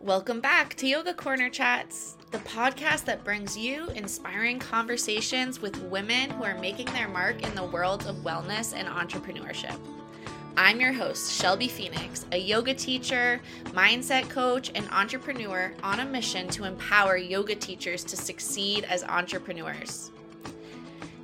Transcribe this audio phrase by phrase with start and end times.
[0.00, 6.30] Welcome back to Yoga Corner Chats, the podcast that brings you inspiring conversations with women
[6.30, 9.76] who are making their mark in the world of wellness and entrepreneurship.
[10.56, 13.40] I'm your host, Shelby Phoenix, a yoga teacher,
[13.72, 20.12] mindset coach, and entrepreneur on a mission to empower yoga teachers to succeed as entrepreneurs.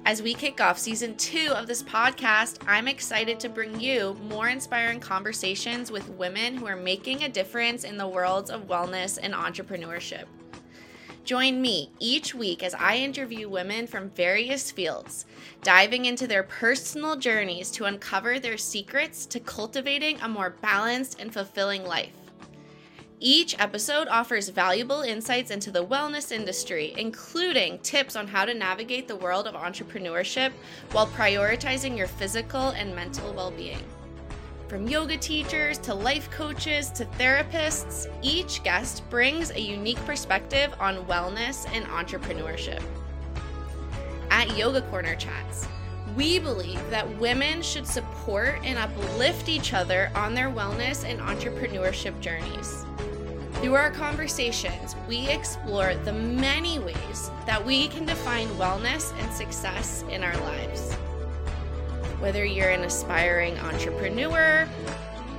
[0.06, 4.50] As we kick off season two of this podcast, I'm excited to bring you more
[4.50, 9.32] inspiring conversations with women who are making a difference in the worlds of wellness and
[9.32, 10.26] entrepreneurship.
[11.24, 15.24] Join me each week as I interview women from various fields,
[15.62, 21.32] diving into their personal journeys to uncover their secrets to cultivating a more balanced and
[21.32, 22.12] fulfilling life.
[23.26, 29.08] Each episode offers valuable insights into the wellness industry, including tips on how to navigate
[29.08, 30.52] the world of entrepreneurship
[30.92, 33.82] while prioritizing your physical and mental well being.
[34.68, 41.06] From yoga teachers to life coaches to therapists, each guest brings a unique perspective on
[41.06, 42.82] wellness and entrepreneurship.
[44.30, 45.66] At Yoga Corner Chats,
[46.14, 52.20] we believe that women should support and uplift each other on their wellness and entrepreneurship
[52.20, 52.84] journeys.
[53.64, 60.04] Through our conversations, we explore the many ways that we can define wellness and success
[60.10, 60.92] in our lives.
[62.20, 64.68] Whether you're an aspiring entrepreneur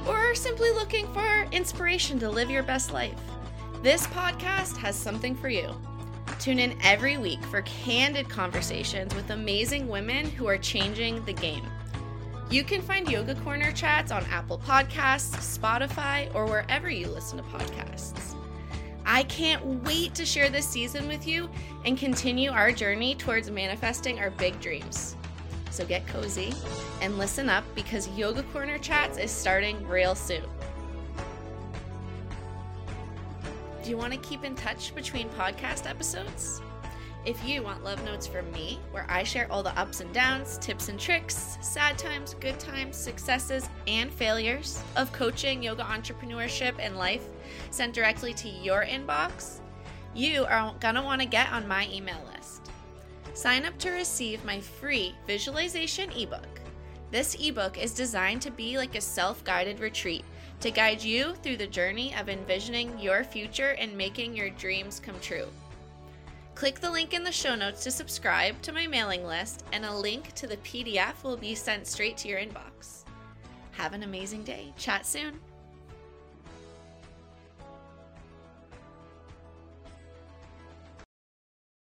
[0.08, 3.14] or simply looking for inspiration to live your best life,
[3.84, 5.80] this podcast has something for you.
[6.40, 11.64] Tune in every week for candid conversations with amazing women who are changing the game.
[12.52, 17.44] You can find Yoga Corner chats on Apple Podcasts, Spotify, or wherever you listen to
[17.46, 18.36] podcasts.
[19.04, 21.50] I can't wait to share this season with you
[21.86, 25.16] and continue our journey towards manifesting our big dreams.
[25.72, 26.54] So get cozy
[27.02, 30.44] and listen up because Yoga Corner Chats is starting real soon.
[33.84, 36.62] Do you want to keep in touch between podcast episodes?
[37.26, 40.60] If you want love notes from me, where I share all the ups and downs,
[40.60, 46.98] tips and tricks, sad times, good times, successes, and failures of coaching, yoga entrepreneurship, and
[46.98, 47.28] life
[47.72, 49.60] sent directly to your inbox,
[50.14, 52.70] you are going to want to get on my email list.
[53.34, 56.62] Sign up to receive my free visualization ebook.
[57.10, 60.24] This ebook is designed to be like a self guided retreat
[60.60, 65.20] to guide you through the journey of envisioning your future and making your dreams come
[65.22, 65.48] true.
[66.56, 69.94] Click the link in the show notes to subscribe to my mailing list, and a
[69.94, 73.04] link to the PDF will be sent straight to your inbox.
[73.72, 74.74] Have an amazing day.
[74.78, 75.42] Chat soon.